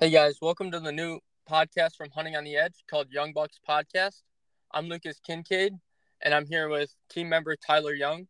[0.00, 1.18] Hey guys, welcome to the new
[1.50, 4.22] podcast from Hunting on the Edge called Young Bucks Podcast.
[4.70, 5.74] I'm Lucas Kincaid,
[6.22, 8.28] and I'm here with team member Tyler Young.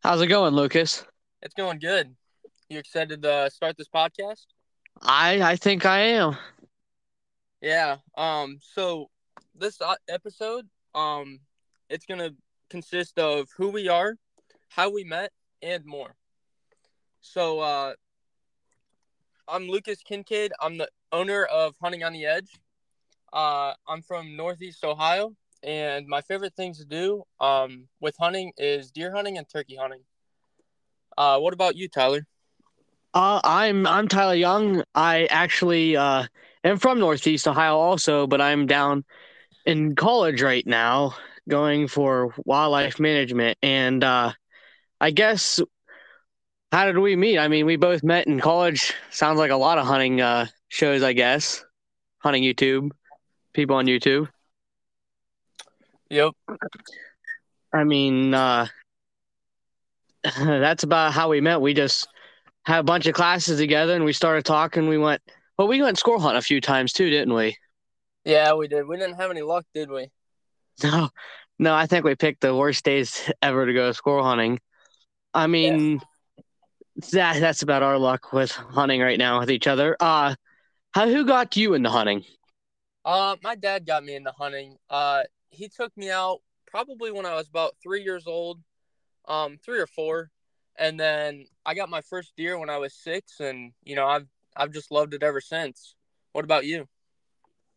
[0.00, 1.04] How's it going, Lucas?
[1.42, 2.12] It's going good.
[2.68, 4.46] You excited to start this podcast?
[5.00, 6.36] I I think I am.
[7.60, 7.98] Yeah.
[8.16, 8.58] Um.
[8.60, 9.10] So
[9.54, 11.38] this uh, episode, um,
[11.88, 12.30] it's gonna
[12.68, 14.16] consist of who we are,
[14.70, 15.30] how we met,
[15.62, 16.16] and more.
[17.20, 17.92] So, uh,
[19.50, 20.52] I'm Lucas Kincaid.
[20.60, 22.50] I'm the owner of Hunting on the Edge.
[23.32, 28.90] Uh, I'm from Northeast Ohio, and my favorite things to do um, with hunting is
[28.90, 30.00] deer hunting and turkey hunting.
[31.16, 32.26] Uh, what about you, Tyler?
[33.14, 34.84] Uh, I'm I'm Tyler Young.
[34.94, 36.26] I actually uh,
[36.62, 39.02] am from Northeast Ohio also, but I'm down
[39.64, 41.16] in college right now,
[41.48, 43.56] going for wildlife management.
[43.62, 44.32] And uh,
[45.00, 45.58] I guess
[46.72, 47.38] how did we meet?
[47.38, 48.94] I mean, we both met in college.
[49.10, 51.64] Sounds like a lot of hunting uh, shows, I guess.
[52.18, 52.90] Hunting YouTube,
[53.54, 54.28] people on YouTube.
[56.10, 56.32] Yep.
[57.72, 58.66] I mean, uh,
[60.36, 61.60] that's about how we met.
[61.60, 62.08] We just
[62.64, 64.88] had a bunch of classes together and we started talking.
[64.88, 65.22] We went,
[65.56, 67.56] well, we went squirrel hunt a few times too, didn't we?
[68.24, 68.86] Yeah, we did.
[68.86, 70.10] We didn't have any luck, did we?
[70.80, 71.08] No,
[71.58, 74.60] no, I think we picked the worst days ever to go squirrel hunting.
[75.34, 75.98] I mean, yeah.
[77.12, 79.96] That that's about our luck with hunting right now with each other.
[80.00, 80.34] Uh,
[80.92, 82.24] how who got you into hunting?
[83.04, 84.76] Uh, my dad got me into hunting.
[84.90, 88.60] Uh, he took me out probably when I was about three years old,
[89.26, 90.30] um, three or four,
[90.76, 94.26] and then I got my first deer when I was six, and you know I've
[94.56, 95.94] I've just loved it ever since.
[96.32, 96.86] What about you?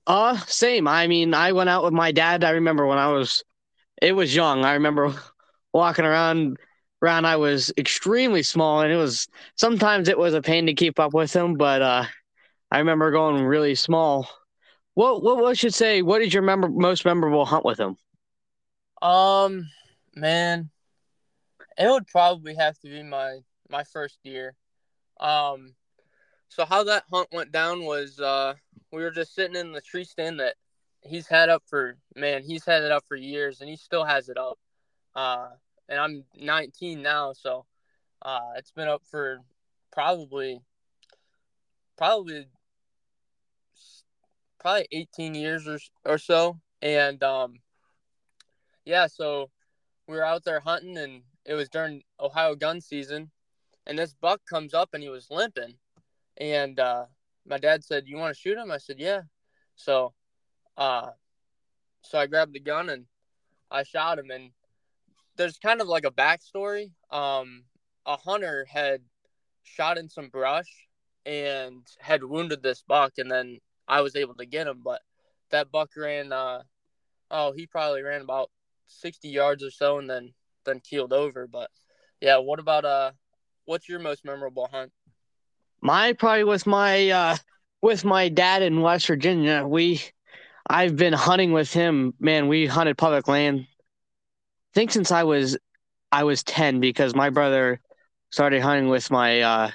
[0.08, 0.88] Uh, same.
[0.88, 2.44] I mean, I went out with my dad.
[2.44, 3.44] I remember when I was,
[4.02, 4.66] it was young.
[4.66, 5.14] I remember
[5.74, 6.58] walking around.
[7.02, 11.00] Around, I was extremely small, and it was sometimes it was a pain to keep
[11.00, 11.56] up with him.
[11.56, 12.06] But uh,
[12.70, 14.30] I remember going really small.
[14.94, 16.02] What what what should say?
[16.02, 17.98] What is your member most memorable hunt with him?
[19.02, 19.68] Um,
[20.16, 20.70] man,
[21.78, 23.40] it would probably have to be my
[23.70, 24.56] my first year.
[25.20, 25.74] Um,
[26.50, 28.54] so how that hunt went down was uh
[28.92, 30.56] we were just sitting in the tree stand that
[31.02, 34.30] he's had up for man he's had it up for years and he still has
[34.30, 34.60] it up.
[35.16, 35.48] Uh,
[35.92, 37.66] and I'm 19 now, so
[38.22, 39.42] uh, it's been up for
[39.92, 40.62] probably
[41.98, 42.48] probably
[44.60, 47.56] probably 18 years or, or so and um
[48.86, 49.50] yeah so
[50.08, 53.30] we were out there hunting and it was during ohio gun season
[53.86, 55.74] and this buck comes up and he was limping
[56.38, 57.06] and uh
[57.46, 58.72] my dad said you want to shoot him?
[58.72, 59.22] I said yeah.
[59.76, 60.14] So
[60.78, 61.10] uh
[62.02, 63.06] so i grabbed the gun and
[63.70, 64.52] i shot him and
[65.42, 67.64] there's kind of like a backstory um
[68.06, 69.02] a hunter had
[69.64, 70.70] shot in some brush
[71.26, 75.02] and had wounded this buck and then I was able to get him, but
[75.50, 76.62] that buck ran uh
[77.30, 78.50] oh, he probably ran about
[78.88, 80.34] 60 yards or so and then
[80.66, 81.70] then keeled over, but
[82.22, 83.12] yeah, what about uh
[83.66, 84.92] what's your most memorable hunt?
[85.82, 87.38] My probably with my uh
[87.82, 89.66] with my dad in West Virginia.
[89.66, 90.02] We
[90.70, 92.14] I've been hunting with him.
[92.20, 93.68] Man, we hunted public land.
[94.74, 95.58] Think since I was
[96.12, 97.80] I was 10 because my brother
[98.32, 99.72] started hunting with my uh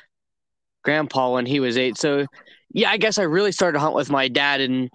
[0.85, 1.97] grandpa when he was 8.
[1.99, 2.27] So
[2.71, 4.91] yeah, I guess I really started to hunt with my dad and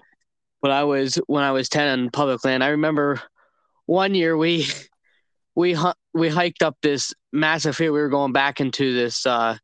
[0.61, 2.63] when I was when I was 10 on public land.
[2.63, 3.21] I remember
[3.85, 4.67] one year we
[5.55, 5.77] we
[6.13, 7.93] we hiked up this massive hill.
[7.93, 9.57] We were going back into this uh,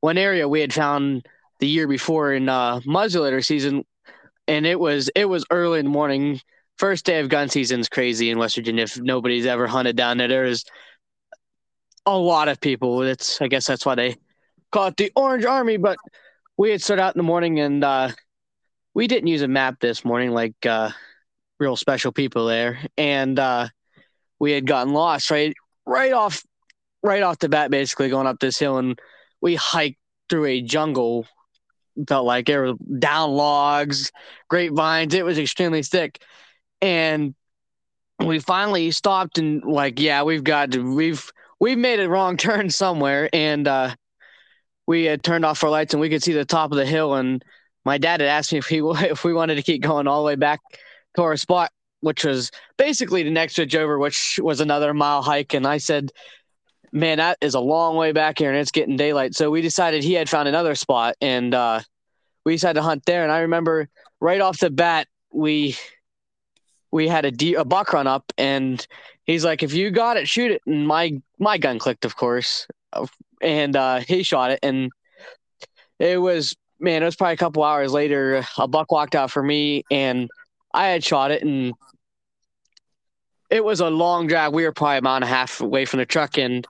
[0.00, 1.26] one area we had found
[1.60, 3.84] the year before in uh, muzzleloader season,
[4.46, 6.40] and it was it was early in the morning.
[6.78, 8.84] First day of gun season is crazy in West Virginia.
[8.84, 10.64] If nobody's ever hunted down there, there's
[12.06, 13.02] a lot of people.
[13.02, 14.16] It's I guess that's why they
[14.72, 15.76] call it the Orange Army.
[15.76, 15.96] But
[16.56, 18.10] we had started out in the morning and uh,
[18.94, 20.90] we didn't use a map this morning like uh,
[21.58, 23.68] real special people there, and uh,
[24.38, 25.54] we had gotten lost right
[25.86, 26.42] right off
[27.02, 28.98] right off the bat, basically going up this hill, and
[29.40, 29.98] we hiked
[30.28, 31.26] through a jungle.
[32.08, 34.10] Felt like there were down logs,
[34.48, 35.14] grapevines.
[35.14, 36.20] It was extremely thick,
[36.84, 37.34] and
[38.20, 42.68] we finally stopped and like, yeah, we've got to, we've we've made a wrong turn
[42.68, 43.94] somewhere, and uh,
[44.86, 47.14] we had turned off our lights and we could see the top of the hill.
[47.14, 47.42] And
[47.86, 50.26] my dad had asked me if he if we wanted to keep going all the
[50.26, 50.60] way back
[51.16, 51.70] to our spot,
[52.00, 55.54] which was basically the next ridge over, which was another mile hike.
[55.54, 56.12] And I said,
[56.92, 60.04] "Man, that is a long way back here, and it's getting daylight." So we decided
[60.04, 61.80] he had found another spot, and uh,
[62.44, 63.22] we decided to hunt there.
[63.22, 63.88] And I remember
[64.20, 65.76] right off the bat, we
[66.94, 68.86] we had a, buck run up, and
[69.24, 72.68] he's like, "If you got it, shoot it." And my my gun clicked, of course,
[73.42, 74.92] and uh, he shot it, and
[75.98, 78.46] it was man, it was probably a couple hours later.
[78.58, 80.30] A buck walked out for me, and
[80.72, 81.74] I had shot it, and
[83.50, 84.52] it was a long drive.
[84.52, 86.64] We were probably a mile and a half away from the truck, and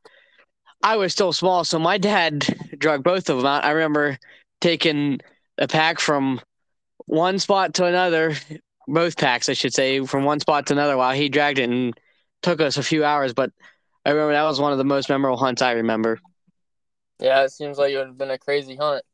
[0.82, 2.46] I was still small, so my dad
[2.78, 3.64] drug both of them out.
[3.64, 4.18] I remember
[4.62, 5.20] taking
[5.58, 6.40] a pack from
[7.04, 8.36] one spot to another,
[8.86, 11.98] both packs, I should say, from one spot to another while he dragged it and
[12.42, 13.32] took us a few hours.
[13.32, 13.50] But
[14.04, 16.20] I remember that was one of the most memorable hunts I remember.
[17.20, 19.04] Yeah, it seems like it would have been a crazy hunt.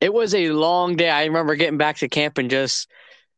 [0.00, 1.10] It was a long day.
[1.10, 2.88] I remember getting back to camp and just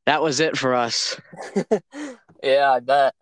[0.06, 1.20] that was it for us.
[2.42, 3.14] yeah, I bet.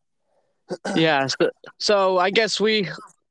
[0.95, 1.27] yeah.
[1.27, 2.89] So, so, I guess we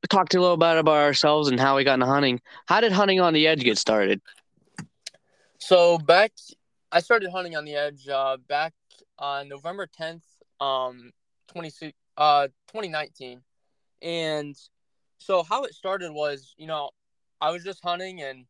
[0.10, 2.42] talked a little bit about ourselves and how we got into hunting.
[2.68, 4.22] How did hunting on the edge get started?
[5.60, 6.32] So back,
[6.92, 8.74] I started hunting on the edge uh, back
[9.20, 10.24] on November 10th,
[10.60, 11.12] um,
[11.48, 13.42] 20, uh, 2019.
[14.02, 14.56] And
[15.18, 16.90] so how it started was, you know,
[17.42, 18.46] I was just hunting and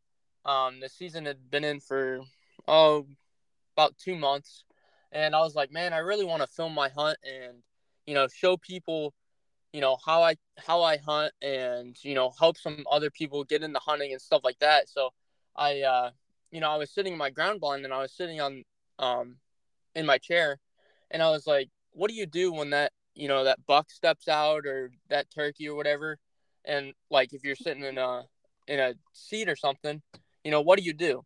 [0.46, 2.22] um, the season had been in for,
[2.68, 3.08] oh,
[3.76, 4.64] about two months.
[5.12, 7.58] And I was like, man, I really want to film my hunt and,
[8.06, 9.14] you know, show people,
[9.74, 13.64] you know, how I, how I hunt and, you know, help some other people get
[13.64, 14.90] into hunting and stuff like that.
[14.90, 15.10] So
[15.56, 16.12] I, uh,
[16.52, 18.64] you know, I was sitting in my ground blind and I was sitting on,
[19.00, 19.38] um,
[19.96, 20.60] in my chair
[21.12, 24.28] and I was like, what do you do when that, you know, that buck steps
[24.28, 26.18] out or that turkey or whatever?
[26.66, 28.24] And like, if you're sitting in a,
[28.68, 30.02] in a seat or something,
[30.44, 31.24] you know, what do you do?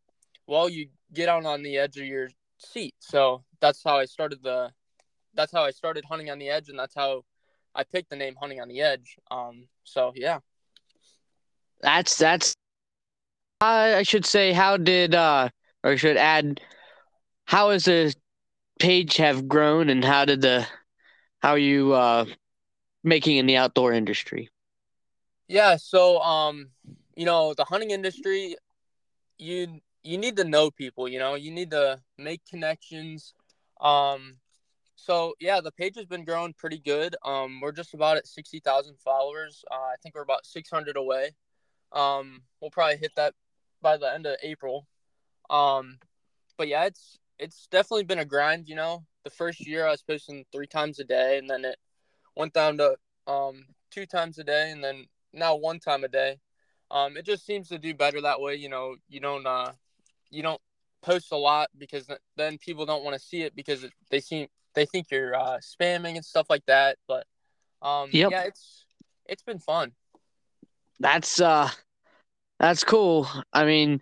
[0.48, 2.96] Well, you get out on the edge of your seat.
[3.00, 4.72] So that's how I started the,
[5.34, 6.70] that's how I started hunting on the edge.
[6.70, 7.24] And that's how
[7.76, 9.18] I picked the name hunting on the edge.
[9.30, 10.40] Um, so yeah.
[11.82, 12.56] That's, that's
[13.60, 15.50] I should say, how did uh,
[15.84, 16.60] or should add,
[17.46, 18.14] how is the
[18.80, 20.68] page have grown, and how did the,
[21.40, 22.26] how are you uh,
[23.04, 24.50] making in the outdoor industry?
[25.48, 26.70] Yeah, so um,
[27.16, 28.56] you know, the hunting industry,
[29.38, 31.08] you you need to know people.
[31.08, 33.34] You know, you need to make connections.
[33.82, 34.38] Um,
[34.96, 37.16] so yeah, the page has been growing pretty good.
[37.26, 39.64] Um, we're just about at sixty thousand followers.
[39.70, 41.32] Uh, I think we're about six hundred away.
[41.92, 43.34] Um, we'll probably hit that
[43.82, 44.88] by the end of April.
[45.50, 46.00] Um,
[46.58, 48.70] but yeah, it's it's definitely been a grind.
[48.70, 51.78] You know, the first year I was posting three times a day, and then it
[52.36, 52.96] went down to
[53.28, 56.40] um, two times a day, and then now one time a day.
[56.90, 58.56] Um, it just seems to do better that way.
[58.56, 59.74] You know, you don't uh,
[60.30, 60.62] you don't
[61.02, 62.08] post a lot because
[62.38, 66.16] then people don't want to see it because they seem they think you're uh, spamming
[66.16, 66.98] and stuff like that.
[67.08, 67.26] But
[67.82, 68.32] um, yep.
[68.32, 68.86] yeah, it's
[69.26, 69.92] it's been fun.
[71.00, 71.70] That's uh
[72.60, 73.28] that's cool.
[73.52, 74.00] I mean,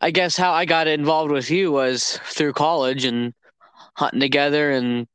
[0.00, 3.32] I guess how I got involved with you was through college and
[3.94, 5.06] hunting together, and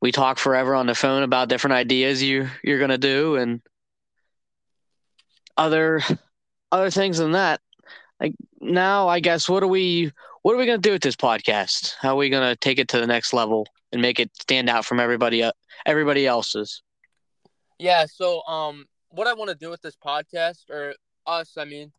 [0.00, 3.60] we talk forever on the phone about different ideas you you're gonna do and
[5.56, 6.00] other
[6.70, 7.60] other things than that.
[8.20, 10.12] Like now, I guess what are we
[10.42, 11.94] what are we gonna do with this podcast?
[12.00, 14.84] How are we gonna take it to the next level and make it stand out
[14.84, 15.48] from everybody
[15.86, 16.82] everybody else's?
[17.78, 18.06] Yeah.
[18.06, 20.94] So, um, what I want to do with this podcast, or
[21.26, 21.92] us, I mean,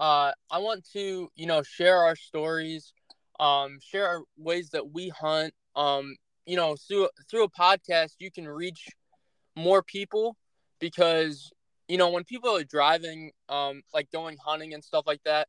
[0.00, 2.94] uh, I want to, you know, share our stories,
[3.38, 5.52] um, share our ways that we hunt.
[5.76, 6.16] Um,
[6.46, 8.88] you know, through through a podcast, you can reach
[9.54, 10.36] more people
[10.80, 11.52] because
[11.86, 15.48] you know when people are driving, um, like going hunting and stuff like that.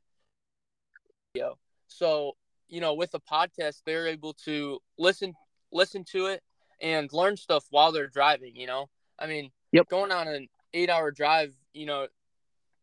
[1.33, 1.53] You
[1.87, 2.33] so
[2.67, 5.33] you know, with a podcast, they're able to listen
[5.71, 6.43] listen to it
[6.81, 8.57] and learn stuff while they're driving.
[8.57, 9.87] You know, I mean, yep.
[9.87, 12.07] going on an eight hour drive, you know,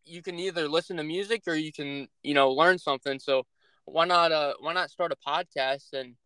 [0.09, 3.19] you can either listen to music or you can you know learn something.
[3.19, 3.47] So
[3.85, 6.17] why not uh why not start a podcast and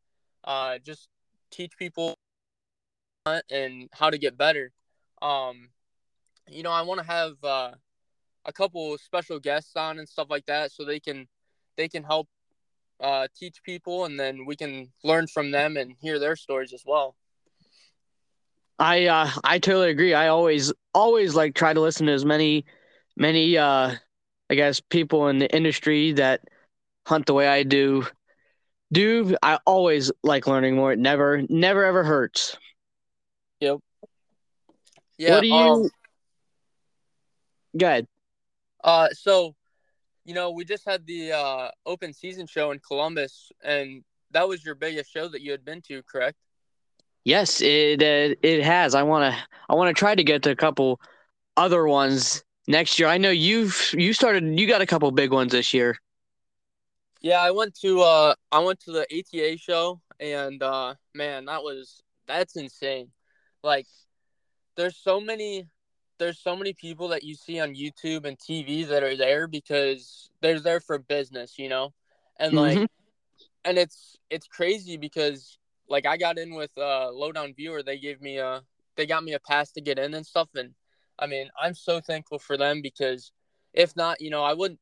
[0.45, 1.09] uh just
[1.51, 2.15] teach people
[3.51, 4.73] and how to get better?
[5.23, 5.71] Um
[6.49, 7.73] you know i want to have uh
[8.45, 11.29] a couple special guests on and stuff like that so they can
[11.77, 12.29] they can help
[13.01, 16.85] uh teach people and then we can learn from them and hear their stories as
[16.87, 17.17] well.
[18.79, 20.15] I uh i totally agree.
[20.15, 22.65] I always always like try to listen to as many
[23.17, 23.95] many uh
[24.51, 26.43] I guess people in the industry that
[27.07, 28.07] hunt the way I do
[28.93, 30.93] do I always like learning more.
[30.93, 32.57] It never never ever hurts.
[33.61, 33.79] Yep.
[35.19, 35.35] Yeah.
[35.35, 35.91] What do you um,
[37.77, 38.07] Good.
[38.85, 39.55] Uh so
[40.25, 44.65] you know, we just had the uh open season show in Columbus and that was
[44.65, 46.39] your biggest show that you had been to, correct?
[47.25, 48.95] Yes, it uh, it has.
[48.95, 51.01] I want to I want to try to get to a couple
[51.57, 53.09] other ones next year.
[53.09, 55.97] I know you've you started you got a couple big ones this year.
[57.21, 61.63] Yeah, I went to uh I went to the ATA show and uh man, that
[61.63, 63.11] was that's insane.
[63.63, 63.87] Like
[64.77, 65.67] there's so many
[66.19, 70.31] there's so many people that you see on YouTube and TV that are there because
[70.41, 71.93] they're there for business, you know?
[72.39, 72.85] And like mm-hmm.
[73.65, 77.83] and it's it's crazy because like I got in with uh Lowdown Viewer.
[77.83, 78.63] They gave me a
[78.97, 80.49] they got me a pass to get in and stuff.
[80.55, 80.75] And
[81.23, 83.31] I mean, I'm so thankful for them because
[83.73, 84.81] if not, you know, I wouldn't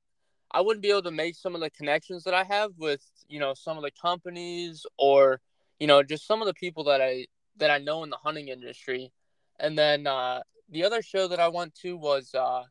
[0.51, 3.39] I wouldn't be able to make some of the connections that I have with you
[3.39, 5.41] know some of the companies or
[5.79, 7.27] you know just some of the people that I
[7.59, 9.13] that I know in the hunting industry.
[9.61, 12.65] And then uh, the other show that I went to was uh,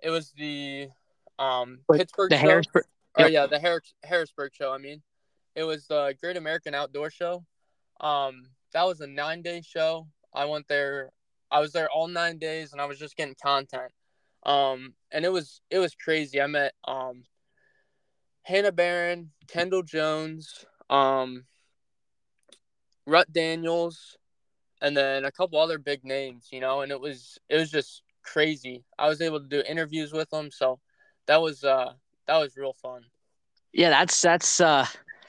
[0.00, 0.88] it was the
[1.38, 2.48] um, Pittsburgh the show.
[2.48, 2.84] Harrisburg.
[3.16, 3.30] Oh Yep.
[3.30, 4.72] yeah, the Harris- Harrisburg show.
[4.72, 5.02] I mean,
[5.54, 7.44] it was the Great American Outdoor Show.
[8.00, 10.08] Um, that was a nine day show.
[10.34, 11.10] I went there.
[11.50, 13.92] I was there all nine days, and I was just getting content.
[14.44, 16.40] Um, and it was it was crazy.
[16.40, 17.24] I met um,
[18.42, 21.46] Hannah Barron, Kendall Jones, um,
[23.06, 24.16] Rut Daniels,
[24.80, 26.48] and then a couple other big names.
[26.50, 28.84] You know, and it was it was just crazy.
[28.98, 30.80] I was able to do interviews with them, so
[31.26, 31.94] that was uh
[32.26, 33.02] that was real fun.
[33.72, 34.86] Yeah, that's that's uh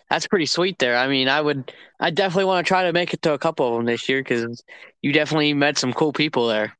[0.10, 0.98] that's pretty sweet there.
[0.98, 3.68] I mean, I would I definitely want to try to make it to a couple
[3.68, 4.64] of them this year because
[5.02, 6.76] you definitely met some cool people there.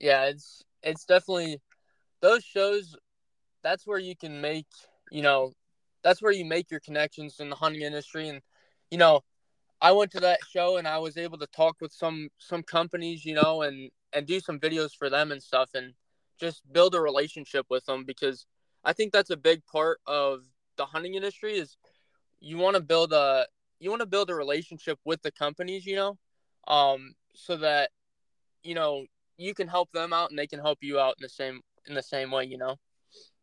[0.00, 1.60] yeah it's it's definitely
[2.20, 2.96] those shows
[3.62, 4.66] that's where you can make
[5.10, 5.52] you know
[6.02, 8.40] that's where you make your connections in the hunting industry and
[8.90, 9.20] you know
[9.80, 13.24] i went to that show and i was able to talk with some some companies
[13.24, 15.94] you know and and do some videos for them and stuff and
[16.38, 18.46] just build a relationship with them because
[18.84, 20.40] i think that's a big part of
[20.76, 21.76] the hunting industry is
[22.40, 23.46] you want to build a
[23.80, 26.16] you want to build a relationship with the companies you know
[26.68, 27.90] um so that
[28.62, 29.04] you know
[29.36, 31.94] you can help them out and they can help you out in the same in
[31.94, 32.76] the same way you know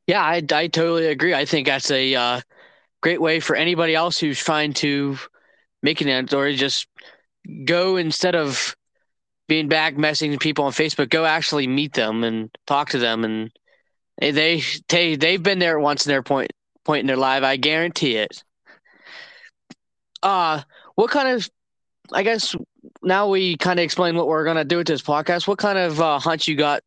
[0.08, 1.34] Yeah, I I totally agree.
[1.34, 2.42] I think that's a uh,
[3.02, 5.18] great way for anybody else who's trying to
[5.84, 6.88] make an outdoor just
[7.66, 8.76] go instead of
[9.48, 13.52] being back messaging people on Facebook, go actually meet them and talk to them and
[14.20, 16.52] they they they they've been there once in their point
[16.86, 17.44] point in their life.
[17.44, 18.44] I guarantee it.
[20.24, 20.62] Uh
[20.96, 21.50] what kind of
[22.14, 22.56] I guess
[23.02, 25.48] now we kind of explain what we're gonna do with this podcast.
[25.48, 26.84] What kind of uh, hunts you got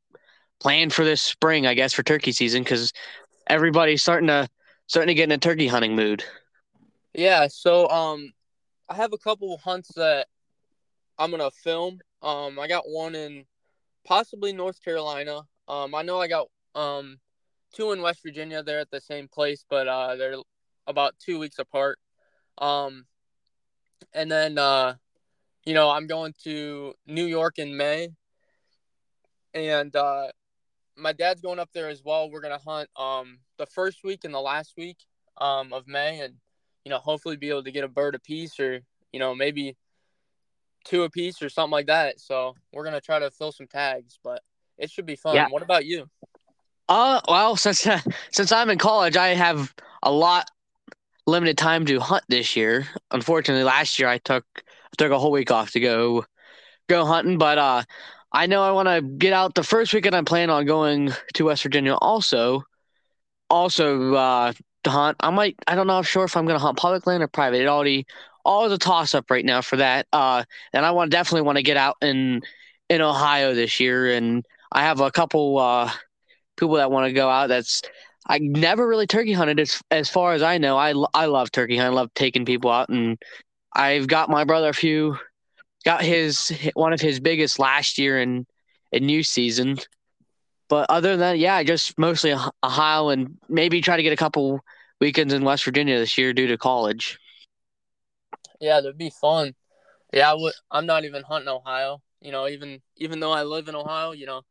[0.61, 1.67] planned for this spring?
[1.67, 2.93] I guess for turkey season because
[3.47, 4.49] everybody's starting to
[4.87, 6.25] starting to get in a turkey hunting mood.
[7.15, 8.33] yeah so um
[8.89, 10.27] i have a couple hunts that
[11.19, 13.45] i'm gonna film um i got one in
[14.07, 17.19] possibly north carolina um i know i got um
[17.73, 20.37] two in west virginia they're at the same place but uh they're
[20.87, 21.99] about two weeks apart
[22.59, 23.07] um
[24.13, 24.95] and then uh
[25.65, 28.09] you know i'm going to new york in may.
[29.53, 30.29] And uh
[30.97, 32.31] my dad's going up there as well.
[32.31, 34.99] We're gonna hunt um the first week and the last week
[35.39, 36.35] um of may and
[36.85, 38.81] you know hopefully be able to get a bird a piece or
[39.13, 39.77] you know maybe
[40.85, 42.21] two a piece or something like that.
[42.21, 44.43] So we're gonna try to fill some tags but
[44.79, 45.37] it should be fun.
[45.37, 45.49] Yeah.
[45.49, 46.09] what about you?
[46.89, 47.87] Uh, well, since
[48.31, 50.51] since I'm in college, I have a lot
[51.27, 52.87] limited time to hunt this year.
[53.11, 56.25] Unfortunately, last year I took I took a whole week off to go
[56.89, 57.83] go hunting, but uh,
[58.33, 60.15] I know I want to get out the first weekend.
[60.15, 61.95] I'm planning on going to West Virginia.
[61.95, 62.65] Also,
[63.49, 64.53] also uh,
[64.85, 65.17] to hunt.
[65.21, 65.57] I might.
[65.67, 65.97] I don't know.
[65.97, 67.63] I'm sure if I'm going to hunt public land or private.
[67.63, 68.07] It already
[68.45, 70.07] all is a toss up right now for that.
[70.13, 72.43] Uh, and I want definitely want to get out in
[72.89, 75.91] in Ohio this year, and I have a couple uh
[76.57, 77.49] people that want to go out.
[77.49, 77.83] That's
[78.27, 80.77] I never really turkey hunted as as far as I know.
[80.77, 81.93] I I love turkey hunting.
[81.93, 83.19] I love taking people out, and
[83.75, 85.19] I've got my brother a few.
[85.85, 88.47] Got his one of his biggest last year in
[88.93, 89.79] in new season.
[90.69, 94.61] But other than that, yeah, just mostly Ohio and maybe try to get a couple
[95.01, 97.19] weekends in West Virginia this year due to college.
[98.61, 99.55] yeah that'd be fun
[100.13, 103.69] yeah I would i'm not even hunting ohio you know even even though i live
[103.69, 104.43] in ohio you know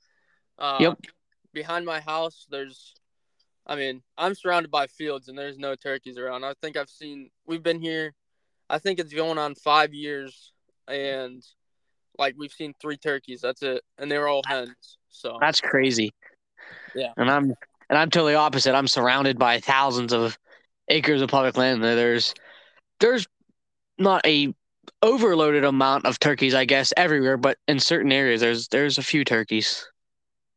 [0.57, 0.99] uh Yep.
[1.53, 2.95] behind my house there's
[3.67, 7.29] i mean i'm surrounded by fields and there's no turkeys around i think i've seen
[7.45, 8.13] we've been here
[8.69, 10.51] i think it's going on five years
[10.87, 11.43] and
[12.17, 16.11] like we've seen three turkeys that's it and they were all hens so That's crazy.
[16.95, 17.13] Yeah.
[17.17, 17.53] And I'm
[17.89, 18.75] and I'm totally opposite.
[18.75, 20.37] I'm surrounded by thousands of
[20.89, 21.83] acres of public land.
[21.83, 22.33] There's
[22.99, 23.27] there's
[23.97, 24.53] not a
[25.01, 29.23] overloaded amount of turkeys, I guess, everywhere, but in certain areas there's there's a few
[29.23, 29.87] turkeys.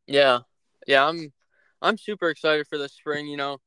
[0.07, 0.39] Yeah.
[0.87, 1.31] Yeah, I'm
[1.81, 3.57] I'm super excited for the spring, you know.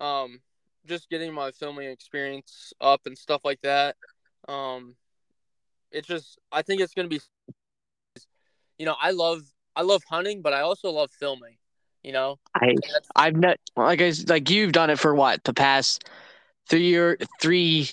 [0.00, 0.40] Um
[0.86, 3.96] just getting my filming experience up and stuff like that.
[4.48, 4.96] Um
[5.92, 7.20] it's just I think it's going to be
[8.78, 9.42] you know, I love
[9.76, 11.56] I love hunting, but I also love filming,
[12.02, 12.38] you know.
[12.54, 12.74] I
[13.14, 16.04] I've not like I like you've done it for what the past
[16.68, 17.90] three year three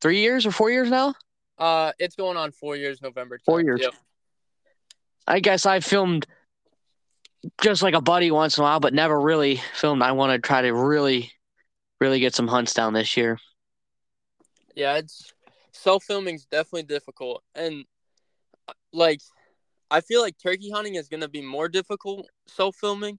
[0.00, 1.14] three years or four years now.
[1.56, 3.44] Uh it's going on 4 years November 10th.
[3.44, 3.80] Four years.
[3.82, 3.94] Yep.
[5.26, 6.26] I guess I filmed
[7.62, 10.02] just like a buddy once in a while, but never really filmed.
[10.02, 11.32] I want to try to really,
[12.00, 13.38] really get some hunts down this year.
[14.74, 15.32] Yeah, it's
[15.72, 17.84] self filming is definitely difficult, and
[18.68, 19.20] uh, like
[19.90, 23.18] I feel like turkey hunting is gonna be more difficult self filming,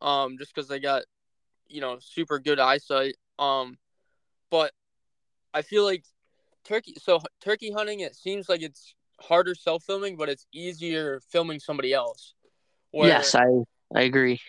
[0.00, 1.04] um, just because they got
[1.68, 3.16] you know super good eyesight.
[3.38, 3.78] Um,
[4.50, 4.72] but
[5.52, 6.04] I feel like
[6.64, 6.94] turkey.
[6.98, 11.92] So turkey hunting, it seems like it's harder self filming, but it's easier filming somebody
[11.92, 12.34] else.
[12.94, 13.46] Where, yes, I
[13.94, 14.40] I agree.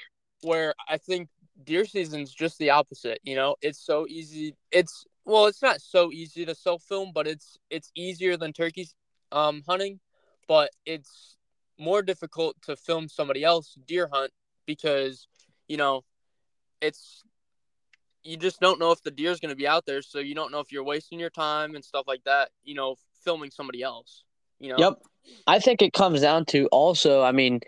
[0.41, 1.29] Where I think
[1.63, 3.19] deer season's just the opposite.
[3.23, 4.55] You know, it's so easy.
[4.71, 8.87] It's well, it's not so easy to self film, but it's it's easier than turkey
[9.31, 9.99] um, hunting,
[10.47, 11.37] but it's
[11.79, 14.31] more difficult to film somebody else deer hunt
[14.67, 15.27] because
[15.67, 16.03] you know
[16.81, 17.23] it's
[18.23, 20.33] you just don't know if the deer is going to be out there so you
[20.33, 23.83] don't know if you're wasting your time and stuff like that you know filming somebody
[23.83, 24.23] else
[24.59, 24.93] you know yep
[25.47, 27.59] i think it comes down to also i mean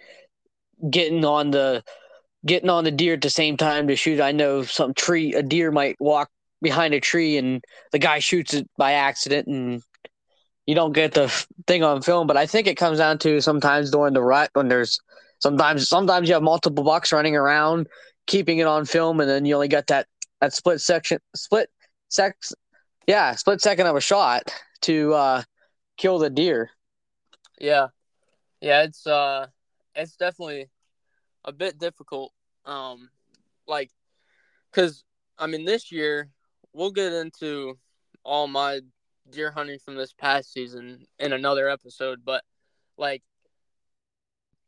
[0.90, 1.84] getting on the
[2.46, 4.22] getting on the deer at the same time to shoot.
[4.22, 6.30] I know some tree a deer might walk
[6.62, 9.82] behind a tree and the guy shoots it by accident and
[10.66, 11.28] you don't get the
[11.66, 12.28] thing on film.
[12.28, 15.00] But i think it comes down to sometimes during the rut when there's
[15.40, 17.88] sometimes sometimes you have multiple bucks running around
[18.26, 20.08] keeping it on film and then you only got that
[20.42, 21.70] that split section split
[22.10, 22.54] sex
[23.08, 24.44] yeah split second of a shot
[24.82, 25.42] to uh
[25.98, 26.70] kill the deer.
[27.60, 27.88] Yeah.
[28.62, 29.48] Yeah it's uh
[29.98, 30.70] it's definitely
[31.44, 32.32] a bit difficult
[32.66, 33.10] um
[33.68, 33.92] like
[34.72, 35.04] because
[35.38, 36.30] i mean this year
[36.74, 37.78] we'll get into
[38.24, 38.80] all my
[39.30, 42.44] deer hunting from this past season in another episode but
[42.98, 43.24] like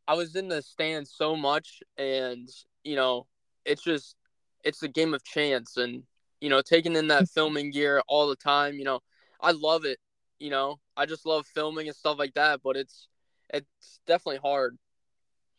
[0.07, 2.49] i was in the stand so much and
[2.83, 3.25] you know
[3.65, 4.15] it's just
[4.63, 6.03] it's a game of chance and
[6.41, 8.99] you know taking in that filming gear all the time you know
[9.41, 9.99] i love it
[10.39, 13.07] you know i just love filming and stuff like that but it's
[13.53, 14.77] it's definitely hard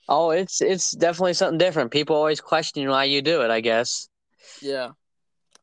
[0.08, 4.08] oh it's it's definitely something different people always question why you do it i guess
[4.60, 4.90] yeah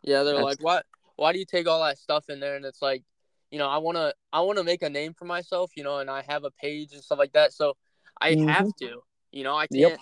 [0.04, 0.46] yeah they're That's...
[0.46, 3.04] like what why do you take all that stuff in there and it's like
[3.52, 6.00] you know i want to i want to make a name for myself you know
[6.00, 7.76] and i have a page and stuff like that so
[8.22, 8.48] i mm-hmm.
[8.48, 10.00] have to you know i can't yep.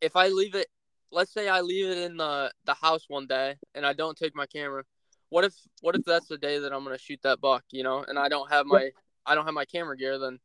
[0.00, 0.66] if i leave it
[1.12, 4.34] let's say I leave it in the the house one day and I don't take
[4.34, 4.82] my camera.
[5.28, 8.04] What if what if that's the day that I'm gonna shoot that buck, you know,
[8.06, 8.90] and I don't have my
[9.24, 10.40] I don't have my camera gear, then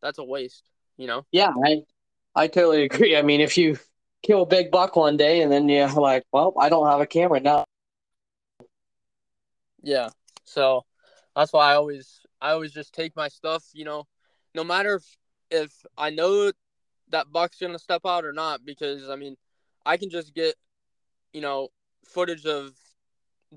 [0.00, 0.64] that's a waste,
[0.96, 1.26] you know?
[1.32, 1.82] Yeah, I
[2.34, 3.16] I totally agree.
[3.16, 3.78] I mean if you
[4.22, 7.06] kill a big buck one day and then you're like, Well, I don't have a
[7.06, 7.64] camera now.
[9.82, 10.10] Yeah.
[10.44, 10.84] So
[11.34, 14.06] that's why I always I always just take my stuff, you know,
[14.54, 15.16] no matter if
[15.50, 16.52] if I know
[17.08, 19.36] that buck's gonna step out or not, because I mean
[19.84, 20.54] I can just get,
[21.32, 21.68] you know,
[22.04, 22.72] footage of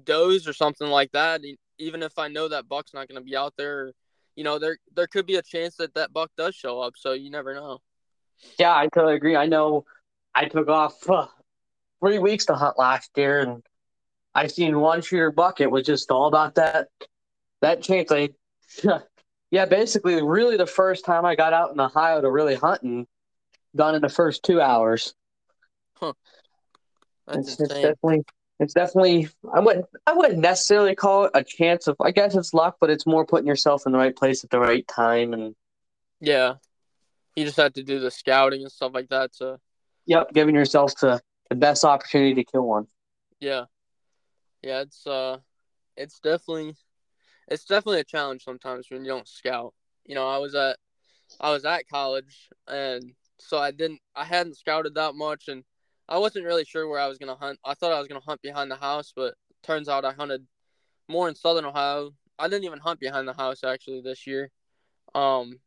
[0.03, 1.41] does or something like that.
[1.77, 3.91] Even if I know that buck's not going to be out there,
[4.35, 6.93] you know, there there could be a chance that that buck does show up.
[6.97, 7.79] So you never know.
[8.59, 9.35] Yeah, I totally agree.
[9.35, 9.85] I know
[10.33, 11.27] I took off uh,
[11.99, 13.63] three weeks to hunt last year, and
[14.33, 15.61] I've seen one shooter buck.
[15.61, 16.89] It was just all about that
[17.61, 18.11] that chance.
[18.11, 18.29] I
[19.51, 23.07] yeah, basically, really the first time I got out in Ohio to really hunt and
[23.75, 25.13] done in the first two hours.
[25.95, 26.13] Huh.
[27.27, 28.23] That's it's, it's definitely
[28.59, 32.53] it's definitely I wouldn't I wouldn't necessarily call it a chance of I guess it's
[32.53, 35.55] luck, but it's more putting yourself in the right place at the right time and
[36.19, 36.55] Yeah.
[37.35, 39.59] You just have to do the scouting and stuff like that to
[40.07, 41.19] Yep, giving yourself to
[41.49, 42.87] the best opportunity to kill one.
[43.39, 43.65] Yeah.
[44.61, 45.37] Yeah, it's uh
[45.97, 46.75] it's definitely
[47.47, 49.73] it's definitely a challenge sometimes when you don't scout.
[50.05, 50.77] You know, I was at
[51.39, 55.63] I was at college and so I didn't I hadn't scouted that much and
[56.07, 57.59] I wasn't really sure where I was gonna hunt.
[57.65, 60.45] I thought I was gonna hunt behind the house, but turns out I hunted
[61.07, 62.11] more in southern Ohio.
[62.37, 64.51] I didn't even hunt behind the house actually this year.
[65.13, 65.59] Um,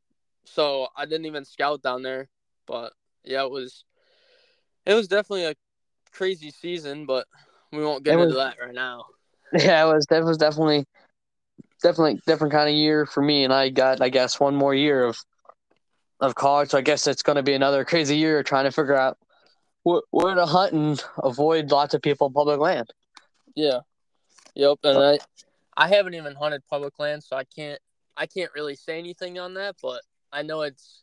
[0.53, 2.29] so I didn't even scout down there.
[2.67, 2.93] But
[3.25, 3.85] yeah, it was
[4.87, 5.55] it was definitely a
[6.13, 7.27] crazy season, but
[7.73, 9.05] we won't get into that right now.
[9.51, 10.85] Yeah, it was it was definitely
[11.83, 15.05] definitely different kind of year for me, and I got I guess one more year
[15.05, 15.19] of
[16.21, 16.69] of college.
[16.69, 19.17] So I guess it's going to be another crazy year trying to figure out
[19.85, 22.93] where to hunt and avoid lots of people in public land.
[23.55, 23.81] Yeah.
[24.55, 24.79] Yep.
[24.85, 25.19] And I,
[25.77, 27.81] I haven't even hunted public land, so I can't,
[28.17, 29.77] I can't really say anything on that.
[29.81, 31.03] But I know it's,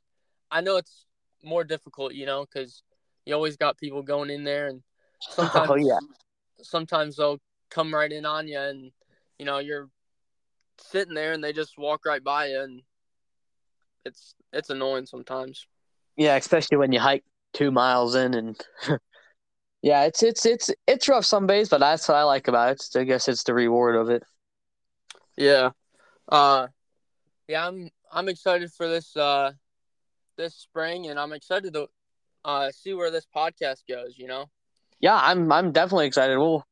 [0.52, 1.06] I know it's
[1.44, 2.84] more difficult, you know, because
[3.26, 4.82] you always got people going in there, and
[5.20, 6.00] sometimes, oh, yeah,
[6.62, 8.92] sometimes they'll come right in on you, and
[9.40, 9.90] you know you're
[10.78, 12.82] sitting there, and they just walk right by you, and
[14.06, 15.66] it's it's annoying sometimes.
[16.16, 18.60] Yeah, especially when you hike two miles in and
[19.82, 22.84] yeah, it's it's it's it's rough some days, but that's what I like about it.
[22.96, 24.24] I guess it's the reward of it.
[25.36, 25.72] Yeah.
[26.30, 26.68] Uh
[27.48, 29.52] yeah, I'm I'm excited for this uh
[30.38, 31.88] this spring and I'm excited to
[32.46, 34.46] uh see where this podcast goes, you know.
[35.00, 36.38] Yeah, I'm I'm definitely excited.
[36.38, 36.64] We'll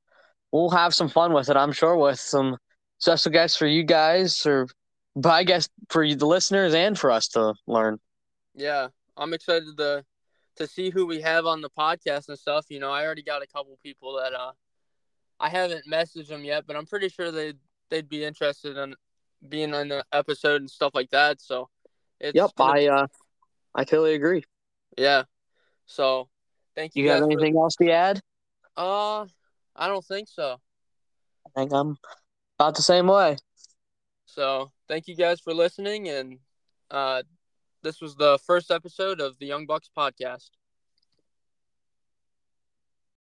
[0.54, 2.58] we'll have some fun with it, I'm sure with some
[2.98, 4.68] special guests for you guys, or
[5.16, 8.00] but I guess for you, the listeners and for us to learn.
[8.56, 10.06] Yeah, I'm excited to
[10.56, 12.68] to see who we have on the podcast and stuff.
[12.70, 14.54] You know, I already got a couple people that uh
[15.42, 17.54] I haven't messaged them yet, but I'm pretty sure they
[17.90, 18.96] they'd be interested in
[19.48, 21.42] being on the episode and stuff like that.
[21.42, 21.70] So,
[22.20, 23.08] it's yep, gonna, I uh,
[23.76, 24.44] I totally agree.
[24.98, 25.24] Yeah.
[25.86, 26.30] So,
[26.76, 27.04] thank you.
[27.04, 28.22] You got anything for, else to add?
[28.78, 29.26] Uh,
[29.76, 30.58] I don't think so.
[31.46, 31.98] I think I'm
[32.60, 33.38] about the same way.
[34.26, 36.40] So, thank you guys for listening, and
[36.90, 37.24] uh,
[37.84, 40.50] this was the first episode of the Young Bucks podcast.